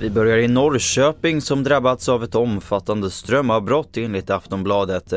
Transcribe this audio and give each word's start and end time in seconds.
Vi 0.00 0.10
börjar 0.10 0.38
i 0.38 0.48
Norrköping 0.48 1.40
som 1.40 1.64
drabbats 1.64 2.08
av 2.08 2.24
ett 2.24 2.34
omfattande 2.34 3.10
strömavbrott 3.10 3.96
enligt 3.96 4.30
Aftonbladet. 4.30 5.12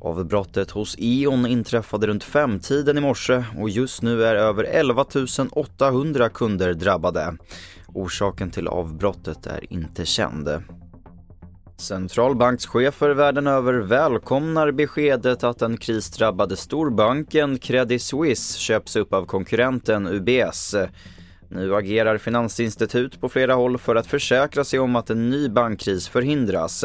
Avbrottet 0.00 0.70
hos 0.70 0.96
E.ON 0.98 1.46
inträffade 1.46 2.06
runt 2.06 2.24
femtiden 2.24 2.98
i 2.98 3.00
morse 3.00 3.44
och 3.58 3.70
just 3.70 4.02
nu 4.02 4.24
är 4.24 4.34
över 4.34 4.64
11 4.64 5.04
800 5.52 6.28
kunder 6.28 6.74
drabbade. 6.74 7.36
Orsaken 7.86 8.50
till 8.50 8.68
avbrottet 8.68 9.46
är 9.46 9.72
inte 9.72 10.04
känd. 10.04 10.48
Centralbankschefer 11.82 13.10
världen 13.10 13.46
över 13.46 13.74
välkomnar 13.74 14.70
beskedet 14.70 15.44
att 15.44 15.58
den 15.58 15.76
krisdrabbade 15.76 16.56
storbanken 16.56 17.58
Credit 17.58 18.02
Suisse 18.02 18.58
köps 18.58 18.96
upp 18.96 19.12
av 19.12 19.26
konkurrenten 19.26 20.06
UBS. 20.06 20.74
Nu 21.48 21.74
agerar 21.74 22.18
finansinstitut 22.18 23.20
på 23.20 23.28
flera 23.28 23.54
håll 23.54 23.78
för 23.78 23.96
att 23.96 24.06
försäkra 24.06 24.64
sig 24.64 24.78
om 24.78 24.96
att 24.96 25.10
en 25.10 25.30
ny 25.30 25.48
bankkris 25.48 26.08
förhindras. 26.08 26.84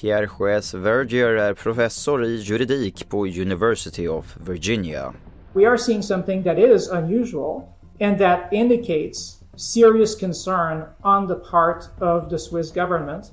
Pierre 0.00 0.28
Juez 0.40 0.74
Vergier 0.74 1.30
är 1.30 1.54
professor 1.54 2.24
i 2.24 2.36
juridik 2.36 3.08
på 3.08 3.26
University 3.26 4.08
of 4.08 4.36
Virginia. 4.46 5.12
We 5.52 5.68
are 5.68 5.78
seeing 5.78 6.02
something 6.02 6.44
that 6.44 6.58
is 6.58 6.88
unusual 6.88 7.62
and 8.00 8.18
that 8.18 8.52
indicates 8.52 9.40
serious 9.56 10.20
concern 10.20 10.82
on 11.02 11.28
the 11.28 11.50
part 11.50 11.84
of 12.00 12.30
the 12.30 12.38
Swiss 12.38 12.72
government 12.72 13.24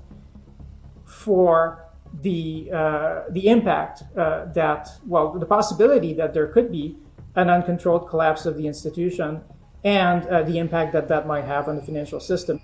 for 1.07 1.79
the 2.21 2.69
uh, 2.71 3.31
the 3.31 3.47
impact 3.47 4.03
uh, 4.17 4.45
that 4.53 4.87
well 5.05 5.39
the 5.39 5.45
possibility 5.45 6.13
that 6.13 6.33
there 6.33 6.47
could 6.47 6.71
be 6.71 6.95
an 7.35 7.49
uncontrolled 7.49 8.09
collapse 8.09 8.45
of 8.45 8.57
the 8.57 8.67
institution 8.67 9.41
and 9.83 10.25
uh, 10.27 10.43
the 10.43 10.57
impact 10.57 10.93
that 10.93 11.07
that 11.07 11.27
might 11.27 11.45
have 11.45 11.67
on 11.67 11.75
the 11.75 11.81
financial 11.81 12.19
system. 12.19 12.59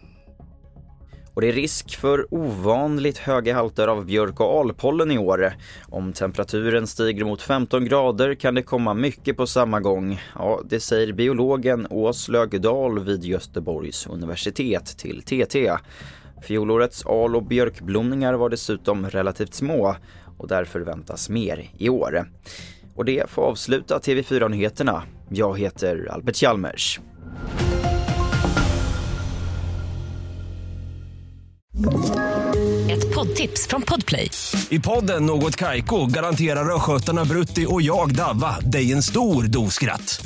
Och 1.34 1.42
det 1.42 1.48
är 1.48 1.54
risk 1.54 1.96
för 1.96 2.34
ovanligt 2.34 3.18
höga 3.18 3.56
halter 3.56 3.88
av 3.88 4.06
björk 4.06 4.40
och 4.40 4.60
alpollen 4.60 5.12
i 5.12 5.18
år. 5.18 5.54
Om 5.90 6.14
temperaturen 6.14 6.88
stiger 6.88 7.26
mot 7.26 7.42
15 7.42 7.86
grader 7.86 8.36
kan 8.36 8.56
det 8.56 8.62
komma 8.62 8.94
mycket 8.94 9.38
på 9.38 9.48
samma 9.48 9.80
gång. 9.80 10.22
Ja, 10.36 10.62
det 10.66 10.80
säger 10.80 11.14
biologen 11.14 11.88
Ås 11.90 12.30
Lögedal 12.30 13.00
vid 13.00 13.24
Göteborgs 13.24 14.08
universitet 14.08 14.98
till 14.98 15.22
TT. 15.22 15.72
Fjolårets 16.44 17.06
al 17.06 17.36
och 17.36 17.44
björkblomningar 17.44 18.34
var 18.34 18.50
dessutom 18.50 19.10
relativt 19.10 19.54
små 19.54 19.96
och 20.38 20.48
därför 20.48 20.80
väntas 20.80 21.30
mer 21.30 21.72
i 21.78 21.90
år. 21.90 22.26
Och 22.96 23.06
det 23.06 23.30
får 23.30 23.42
avsluta 23.42 24.00
TV4-nyheterna. 24.00 25.04
Jag 25.30 25.60
heter 25.60 26.08
Albert 26.12 26.42
Hjalmers. 26.42 27.00
Ett 32.92 33.16
poddtips 33.16 33.68
från 33.68 33.82
Podplay. 33.82 34.30
I 34.70 34.80
podden 34.80 35.26
Något 35.26 35.56
Kaiko 35.56 36.06
garanterar 36.06 36.76
östgötarna 36.76 37.26
Brutti 37.26 37.66
och 37.70 37.82
jag, 37.82 38.16
Davva, 38.16 38.60
dig 38.60 38.92
en 38.92 39.04
stor 39.04 39.44
dos 39.44 39.74
skratt. 39.74 40.26